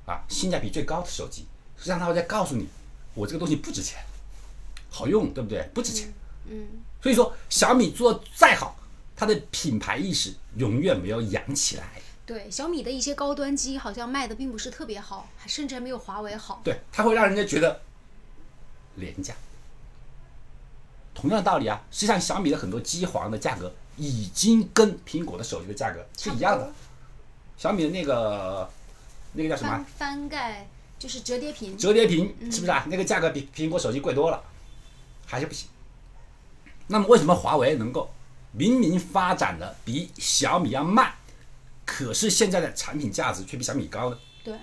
[0.06, 1.46] 啊，性价比最高的手机。
[1.76, 2.68] 实际上，他会在告诉你，
[3.16, 4.00] 我这个东西不值钱，
[4.90, 5.68] 好用，对不对？
[5.74, 6.14] 不值钱。
[6.48, 6.68] 嗯。
[7.02, 8.76] 所以说，小米做的再好。
[9.16, 12.02] 它的品牌意识永远没有养起来。
[12.26, 16.62] 对小米的一些高端机，好像卖的并不是特别好，甚至还没有华为好。
[16.64, 17.82] 对，它会让人家觉得
[18.96, 19.36] 廉价。
[21.20, 26.72] 同样的道理啊，实际上小米的很多机皇的价格已经跟苹果的手机的价格是一样的。
[27.58, 28.70] 小米的那个
[29.34, 29.86] 那个叫什么？
[29.98, 31.78] 翻盖就是折叠屏。
[31.78, 32.86] 折叠屏是不是啊？
[32.90, 34.42] 那个价格比苹果手机贵多了，
[35.26, 35.68] 还是不行。
[36.88, 38.10] 那么为什么华为能够？
[38.52, 41.14] 明明发展的比小米要慢，
[41.86, 44.18] 可是现在的产品价值却比小米高呢？
[44.44, 44.58] 对，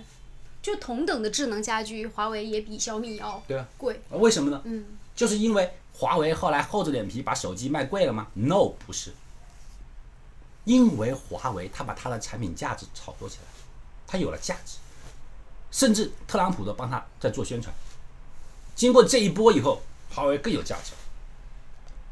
[0.60, 4.00] 就同等的智能家居，华为也比小米要对啊贵。
[4.10, 4.60] 为什么呢？
[4.64, 9.12] 嗯，就是因为华为后来厚着脸皮把手机卖贵了吗？No，不是，
[10.64, 13.44] 因为华为他把他的产品价值炒作起来，
[14.06, 14.76] 他有了价值，
[15.70, 17.74] 甚至特朗普都帮他在做宣传。
[18.74, 19.80] 经过这一波以后，
[20.10, 20.92] 华为更有价值，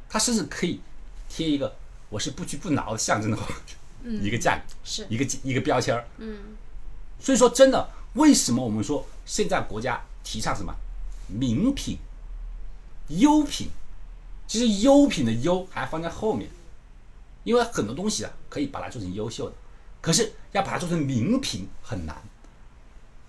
[0.08, 0.80] 他甚至可以。
[1.26, 1.74] 贴一个
[2.10, 3.48] 我是不屈不挠的象征的话，
[4.04, 6.06] 一个价，是一个一个标签儿。
[6.18, 6.56] 嗯，
[7.18, 10.72] 所以说真的，为什么我们说现在国家提倡什么
[11.26, 11.98] 名品、
[13.08, 13.68] 优品？
[14.46, 16.50] 其实优品的优还放在后面，
[17.44, 19.56] 因为很多东西啊，可以把它做成优秀的，
[20.02, 22.14] 可是要把它做成名品很难。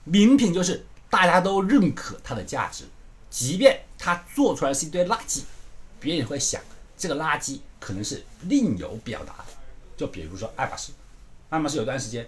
[0.03, 2.83] 名品就是大家都认可它的价值，
[3.29, 5.43] 即便它做出来是一堆垃圾，
[5.99, 6.61] 别人也会想
[6.97, 9.45] 这个垃圾可能是另有表达的。
[9.95, 10.91] 就比如说爱马仕，
[11.49, 12.27] 爱马仕有段时间，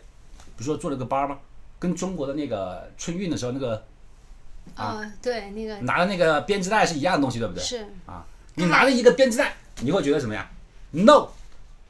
[0.56, 1.38] 不是说做了个包吗？
[1.78, 3.86] 跟中国的那个春运的时候那个
[4.76, 7.64] 啊，对，那个拿的那个编织袋是一样的东西，对不对？
[7.64, 8.26] 是啊，
[8.56, 10.50] 你拿着一个编织袋，你会觉得什么呀
[10.92, 11.30] ？no，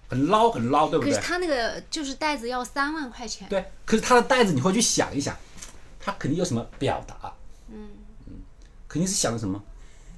[0.10, 1.14] 很捞很捞，对不对？
[1.14, 5.36] 可是他那个就是袋子要三万块钱，对，可是它的袋子你会去想一想，
[6.00, 7.34] 它肯定有什么表达？
[7.70, 7.90] 嗯
[8.28, 8.34] 嗯
[8.88, 9.62] 肯定是想的什么？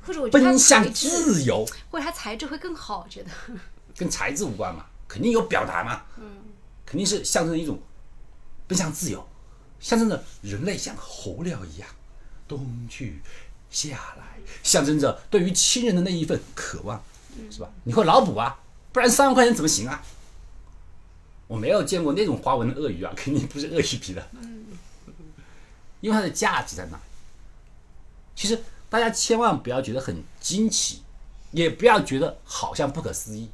[0.05, 3.29] 或者我觉得奔向，自由，或者它材质会更好，我觉得。
[3.97, 6.01] 跟材质无关嘛，肯定有表达嘛。
[6.17, 6.23] 嗯，
[6.85, 7.77] 肯定是象征一种
[8.65, 9.27] 奔向自由，
[9.79, 11.89] 象征着人类像候鸟一样
[12.49, 13.21] 冬去
[13.69, 14.25] 夏来，
[14.63, 17.01] 象征着对于亲人的那一份渴望，
[17.51, 17.69] 是吧？
[17.83, 18.59] 你会脑补啊，
[18.91, 20.03] 不然三万块钱怎么行啊？
[21.47, 24.27] 我没有见过那种花纹的鳄鱼啊，肯定不是鳄鱼皮的。
[26.01, 26.99] 因为它的价值在哪？
[28.35, 31.03] 其实大家千万不要觉得很惊奇，
[31.51, 33.49] 也不要觉得好像不可思议。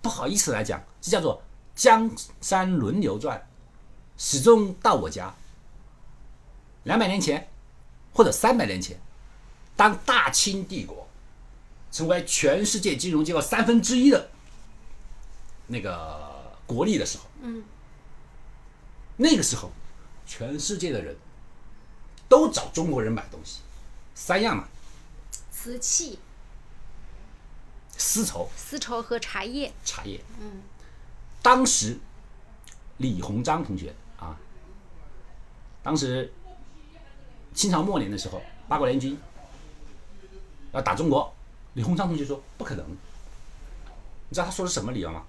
[0.00, 1.42] 不好意思来讲，这叫做
[1.76, 2.10] 江
[2.40, 3.46] 山轮流转，
[4.16, 5.32] 始终到我家。
[6.84, 7.48] 两百年前，
[8.12, 9.00] 或者三百年前，
[9.76, 11.08] 当大清帝国
[11.90, 14.30] 成为全世界金融机构三分之一的
[15.66, 17.64] 那个国力的时候，嗯，
[19.16, 19.70] 那个时候，
[20.26, 21.16] 全世界的人
[22.28, 23.60] 都找中国人买东西，
[24.14, 24.68] 三样嘛，
[25.50, 26.18] 瓷器、
[27.96, 30.22] 丝绸、丝绸和茶叶，茶叶。
[30.40, 30.62] 嗯，
[31.40, 31.98] 当时
[32.98, 34.36] 李鸿章同学啊，
[35.82, 36.32] 当时
[37.54, 39.18] 清朝末年的时候，八国联军
[40.72, 41.32] 要打中国，
[41.74, 42.84] 李鸿章同学说不可能。
[44.28, 45.24] 你知道他说的什么理由吗？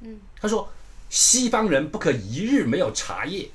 [0.00, 0.68] 嗯，他说
[1.08, 3.50] 西方人不可一日没有茶叶。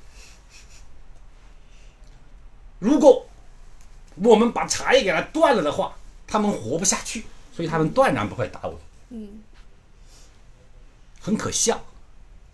[2.78, 3.26] 如果
[4.16, 8.80] 我们把茶叶给它断了的话，他们活不下去，所以他们断然不会打我们。
[9.10, 9.42] 嗯，
[11.20, 11.84] 很可笑。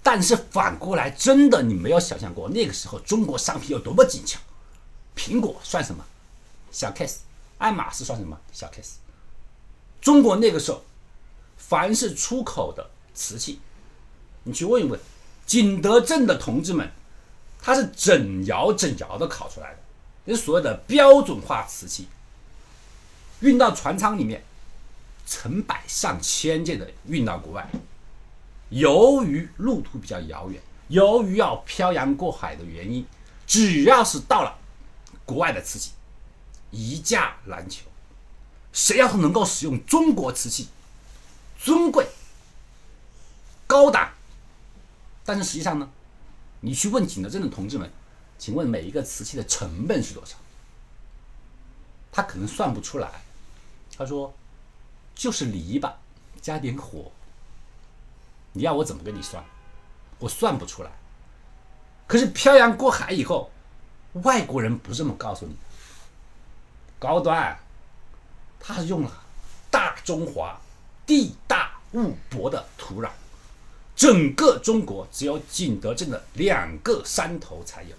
[0.03, 4.39] 但是反过来，真的你没有想象过那个时候中国商品有多么紧俏。
[5.17, 6.05] 苹果算什么？
[6.71, 7.19] 小 case。
[7.59, 8.39] 爱马仕算什么？
[8.53, 8.95] 小 case。
[10.01, 10.83] 中国那个时候，
[11.59, 13.61] 凡是出口的瓷器，
[14.45, 14.99] 你去问一问
[15.47, 16.91] 景德镇的同志们，
[17.61, 19.79] 他是整窑整窑的烤出来的，
[20.25, 22.09] 也是所谓的标准化瓷器，
[23.41, 24.43] 运到船舱里面，
[25.27, 27.69] 成百上千件的运到国外。
[28.71, 33.05] 由于路途比较遥远，由于要漂洋过海的原因，
[33.47, 34.57] 只要是到了
[35.31, 35.93] 国外的瓷器，
[36.73, 37.87] 一价难求。
[38.73, 40.69] 谁要是能够使用中国瓷器，
[41.57, 42.09] 尊贵、
[43.69, 44.11] 高档，
[45.25, 45.89] 但是实际上呢，
[46.63, 47.89] 你去问景德镇的同志们，
[48.39, 50.37] 请问每一个瓷器的成本是多少？
[52.11, 53.23] 他可能算不出来。
[53.97, 54.35] 他说，
[55.15, 55.93] 就是篱笆
[56.43, 57.13] 加点火。
[58.53, 59.45] 你要我怎么跟你算？
[60.19, 60.91] 我算不出来。
[62.09, 63.53] 可是漂洋过海以后，
[64.15, 65.57] 外国人不这么告诉你。
[66.99, 67.59] 高端，
[68.59, 69.25] 他是用了
[69.71, 70.61] 大中华
[71.07, 73.11] 地大物博的土壤，
[73.97, 77.97] 整个中国只有景德镇的两个山头才有。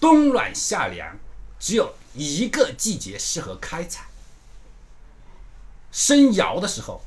[0.00, 1.16] 冬暖夏凉，
[1.58, 4.06] 只有一个季节适合开采。
[5.92, 7.02] 生窑的时候，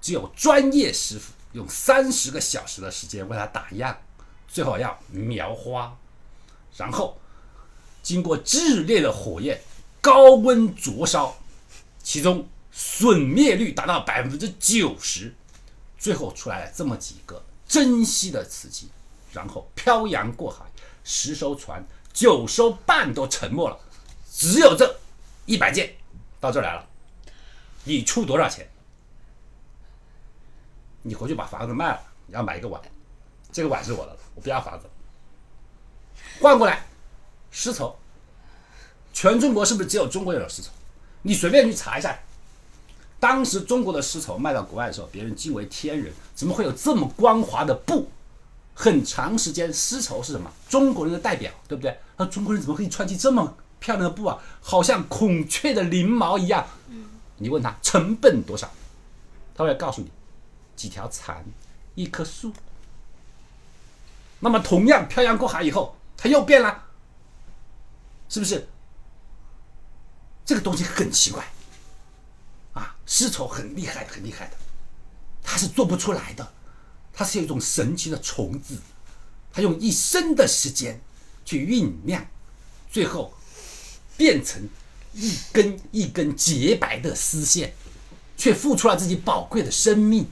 [0.00, 3.98] 只有专业师傅用三十个小时的时间为它打样，
[4.48, 5.96] 最后要描花，
[6.76, 7.18] 然后
[8.02, 9.60] 经过炽烈的火焰
[10.00, 11.36] 高温灼烧，
[12.02, 15.34] 其中损灭率达到百分之九十，
[15.98, 18.88] 最后出来了这么几个珍稀的瓷器，
[19.32, 20.64] 然后漂洋过海，
[21.04, 23.78] 十艘船九艘半都沉没了，
[24.32, 24.98] 只有这
[25.44, 25.94] 一百件
[26.40, 26.88] 到这来了，
[27.84, 28.66] 你出多少钱？
[31.02, 32.80] 你回去把房子卖了，你要买一个碗，
[33.52, 34.86] 这个碗是我的，我不要房子。
[36.40, 36.86] 换过来，
[37.52, 37.94] 丝绸，
[39.12, 40.70] 全中国是不是只有中国有丝绸？
[41.22, 42.18] 你随便去查一下，
[43.18, 48.10] 当时中国的丝绸卖到国外的时候，别人惊为天人，怎么会有这么光滑的布？
[48.72, 50.50] 很长时间，丝绸是什么？
[50.66, 51.98] 中国人的代表，对不对？
[52.16, 54.38] 那中国人怎么可以穿起这么漂亮的布啊？
[54.62, 56.66] 好像孔雀的翎毛一样。
[57.36, 58.70] 你问他成本多少，
[59.54, 60.10] 他会告诉你。
[60.74, 61.44] 几条蚕，
[61.94, 62.50] 一棵树。
[64.38, 66.84] 那么，同样漂洋过海以后，它又变了，
[68.28, 68.68] 是不是？
[70.44, 71.50] 这个东西很奇怪，
[72.74, 74.56] 啊，丝绸很厉害的，很厉害的，
[75.42, 76.52] 它是做不出来的，
[77.12, 78.76] 它是一种神奇的虫子，
[79.50, 81.00] 它用一生的时间
[81.44, 82.26] 去酝酿，
[82.90, 83.32] 最后
[84.18, 84.68] 变成
[85.14, 87.74] 一根一根洁白的丝线，
[88.36, 90.28] 却付出了自己宝贵的生命，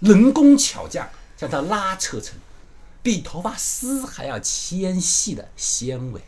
[0.00, 2.38] 人工巧匠将它拉扯成
[3.08, 6.20] 比头发丝还要纤细的纤维。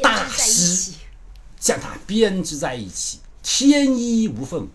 [0.00, 0.92] 大师。
[1.58, 4.68] 将它编织在一起，天衣无缝，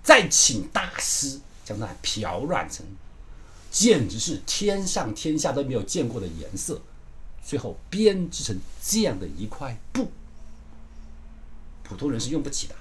[0.00, 2.86] 再请大师将它漂染成，
[3.72, 6.80] 简直是天上天下都没有见过的颜色，
[7.44, 10.12] 最后编织成这样的一块布，
[11.82, 12.76] 普通人是用不起的。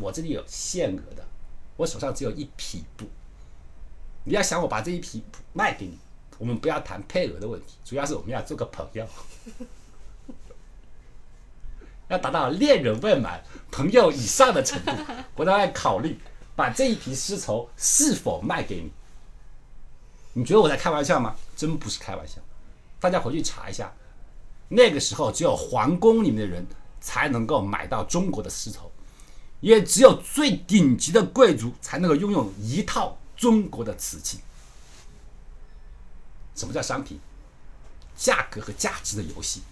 [0.00, 1.24] 我这里有限额的，
[1.76, 3.06] 我手上只有一匹布，
[4.28, 5.98] 你要想我把这一匹布卖给你，
[6.36, 9.08] 我们不要谈配额的问题，主要是我们要做个朋友。
[12.08, 14.92] 要达到恋人未满、朋友以上的程度，
[15.34, 16.18] 我才会考虑
[16.54, 18.92] 把这一批丝绸是否卖给你。
[20.34, 21.34] 你觉得我在开玩笑吗？
[21.56, 22.38] 真不是开玩笑。
[23.00, 23.90] 大家回去查一下，
[24.68, 26.66] 那个时候只有皇宫里面的人
[27.00, 28.92] 才能够买到中国的丝绸，
[29.60, 34.40] 也只有最顶级的贵族才能够拥有一套中国的瓷器。
[36.54, 37.18] 什么叫商品？
[38.14, 39.62] 价格和价值的游戏。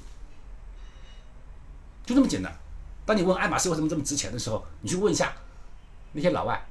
[2.07, 2.57] 就这么简单。
[3.05, 5.37] 当你问爱马仕为什么这么值钱的时候，你去问一下
[6.13, 6.65] 那些老外，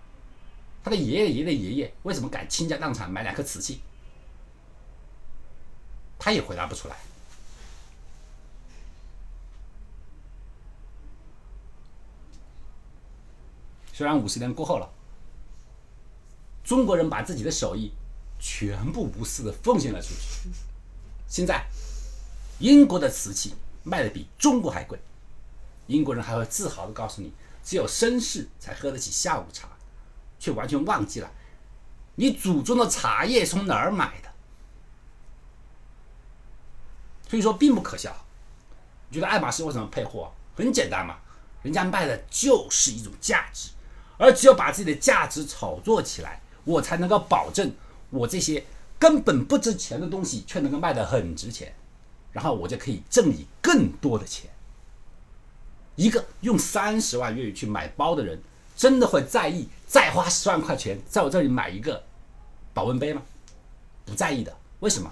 [0.83, 3.81] 他的爷爷爷的爷爷为什么敢倾家荡产买两颗瓷器，
[6.17, 6.95] 他也回答不出来。
[13.91, 14.89] 虽然五十年过后了，
[16.65, 17.93] 中国人把自己的手艺
[18.39, 20.49] 全部无私的奉献了出去，
[21.27, 21.65] 现在
[22.59, 24.99] 英国的瓷器卖的比中国还贵。
[25.87, 27.31] 英国人还会自豪的告诉你，
[27.63, 29.69] 只有绅士才喝得起下午茶，
[30.39, 31.31] 却完全忘记了
[32.15, 34.31] 你祖宗的茶叶从哪儿买的。
[37.29, 38.25] 所以说并不可笑。
[39.09, 40.33] 你觉得爱马仕为什么配货？
[40.55, 41.17] 很简单嘛，
[41.61, 43.69] 人家卖的就是一种价值，
[44.17, 47.71] 而只有把自己的价值炒作起来，我才能够保证
[48.09, 48.65] 我这些
[48.99, 51.73] 根本不值钱的东西却能够卖得很值钱，
[52.33, 54.49] 然后我就可以挣你更多的钱。
[55.95, 58.37] 一个用三十万粤语去买包的人，
[58.75, 62.03] 真的会在意再花十万块钱在我这里买一个
[62.73, 63.21] 保温杯吗？
[64.05, 64.53] 不在意的。
[64.81, 65.09] 为什么？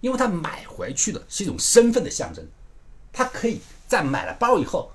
[0.00, 2.46] 因为他买回去的是一种身份的象征，
[3.12, 4.92] 他可以在买了包以后，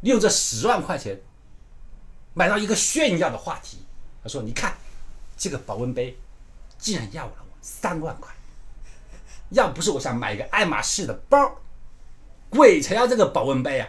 [0.00, 1.20] 利用这十万块钱
[2.32, 3.78] 买到一个炫耀的话题。
[4.22, 4.76] 他说：“你看，
[5.36, 6.16] 这个保温杯
[6.78, 8.34] 竟然要了我三万块，
[9.50, 11.60] 要不是我想买一个爱马仕的包，
[12.48, 13.88] 鬼才要这个保温杯啊！”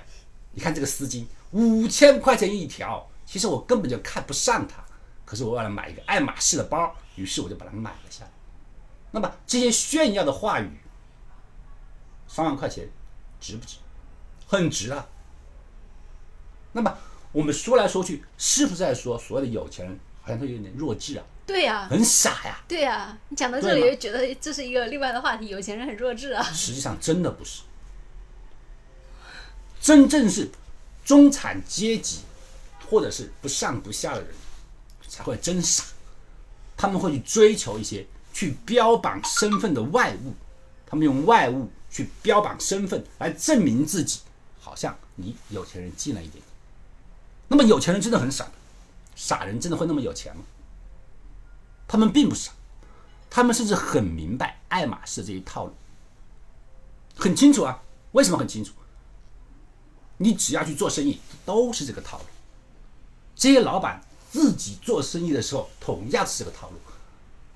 [0.51, 4.83] 你看这个丝巾五千块钱一条，其实我根本就看不上它，
[5.23, 8.31] 可是我为了买一个爱马仕的包，于是我就把它买了下来。
[9.11, 10.69] 那么这些炫耀的话语，
[12.27, 12.89] 三万块钱
[13.39, 13.77] 值不值？
[14.47, 15.07] 很值啊。
[16.71, 16.97] 那么
[17.31, 21.25] 我们说来说去，是不是在说所有的有钱人好像都有点弱智啊？
[21.47, 22.59] 对呀、很傻呀？
[22.67, 26.43] 对呀、你讲到这里，就觉得这是一个另外的话题，有钱人很弱智啊。
[26.43, 27.61] 实际上真的不是，
[29.79, 30.51] 真正是
[31.05, 32.19] 中产阶级
[32.89, 34.29] 或者是不上不下的人
[35.07, 35.85] 才会真傻，
[36.75, 40.33] 他们会去追求一些去标榜身份的外物，
[40.85, 44.19] 他们用外物去标榜身份来证明自己，
[44.59, 46.43] 好像离有钱人近了一点。
[47.47, 48.51] 那么有钱人真的很傻的，
[49.15, 50.43] 傻人真的会那么有钱吗？
[51.87, 52.51] 他们并不傻，
[53.29, 55.73] 他们甚至很明白爱马仕这一套路。
[57.15, 58.73] 很清楚啊，为什么很清楚？
[60.17, 62.25] 你只要去做生意，都是这个套路。
[63.35, 66.75] 这些老板自己做生意的时候，同样是这个套路。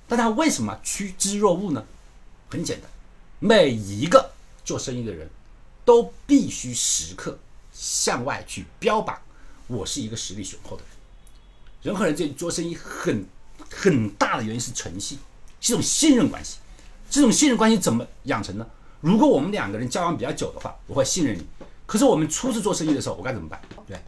[0.08, 1.86] 但他为什么趋之若鹜呢？
[2.50, 2.89] 很简单，
[3.39, 4.32] 每一个
[4.64, 5.30] 做生意的人
[5.86, 7.39] 都必须时刻
[7.72, 9.20] 向外去标榜，
[9.68, 10.91] 我是一个实力雄厚的人。
[11.82, 13.26] 人和人之间做生意很
[13.72, 15.17] 很大的原因是诚信，
[15.59, 16.57] 是一种信任关系。
[17.09, 18.67] 这种信任关系怎么养成呢？
[18.99, 21.45] 如果我们两个人交往比较久的话，我会信任你。
[21.86, 23.59] 可是我们初次做生意的时候，我该怎么办？
[23.88, 23.99] 对。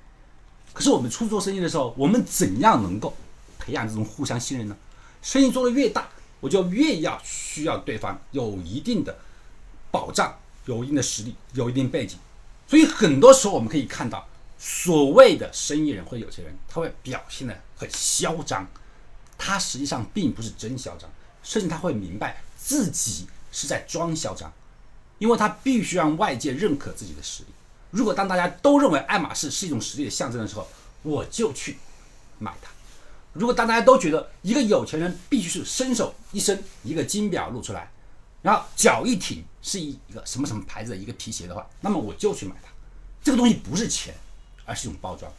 [0.72, 3.14] 可是我们初次做生意的时候，我们怎样能够
[3.60, 4.78] 培养这种互相信任呢？
[5.22, 6.08] 生意做得越大，
[6.40, 9.18] 我就越要需要对方有一定的
[9.92, 12.18] 保障，有一定的实力，有一定背景。
[12.68, 14.26] 所以很多时候我们可以看到，
[14.58, 18.66] 所谓的生意人或者有些人，他会表现得很嚣张，
[19.38, 21.10] 他实际上并不是真嚣张，
[21.42, 24.52] 甚至他会明白自己是在装嚣张，
[25.20, 27.50] 因为他必须让外界认可自己的实力。
[27.92, 30.68] 如果当大家都认为爱马仕是一种实力的象征的时候，
[31.04, 31.78] 我就去
[32.40, 32.72] 买它。
[33.34, 37.92] 如果当大家都觉得一个有钱人必须是伸手一伸，一个金表露出来，
[38.42, 42.70] 然后脚一挺是一一个什么什么牌子的一个皮鞋的话，那么我就去买它。
[43.24, 44.14] 这个东西不是钱，
[44.66, 45.32] 而是一种包装，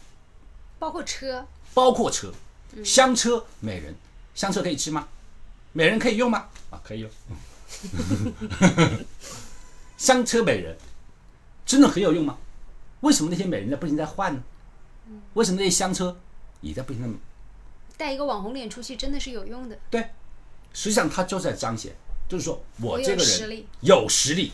[0.78, 2.32] 包括车，包括车，
[2.82, 3.94] 香车美人，
[4.34, 5.06] 香车可以吃吗？
[5.72, 6.48] 美人可以用吗？
[6.70, 7.10] 啊，可以用。
[9.98, 10.76] 香车美人
[11.66, 12.38] 真的很有用吗？
[13.00, 14.42] 为什么那些美人在不停在换呢？
[15.34, 16.16] 为什么那些香车
[16.62, 17.08] 也在不停的
[17.96, 19.78] 带一个网红脸出去真的是有用的。
[19.90, 20.08] 对，
[20.72, 21.94] 实际上他就是在彰显，
[22.28, 24.52] 就是说我这个人有实力。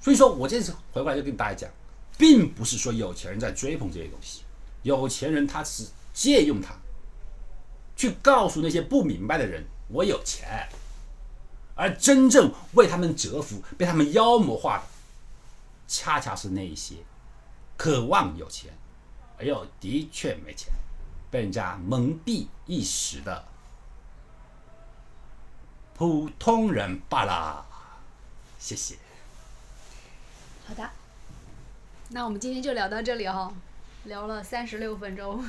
[0.00, 1.70] 所以说我这次回过来就跟大家讲，
[2.18, 4.42] 并不是说有钱人在追捧这些东西，
[4.82, 6.74] 有钱人他是借用它，
[7.96, 10.68] 去告诉那些不明白的人我有钱，
[11.74, 14.84] 而真正为他们折服、被他们妖魔化的，
[15.86, 16.96] 恰恰是那一些
[17.76, 18.72] 渴望有钱，
[19.38, 20.72] 而又的确没钱，
[21.30, 23.44] 被人家蒙蔽一时的
[25.94, 27.66] 普通人罢了。
[28.58, 28.96] 谢谢。
[30.66, 30.90] 好的，
[32.08, 33.52] 那我们今天就聊到这里哈、
[34.04, 35.44] 聊了三十六分钟。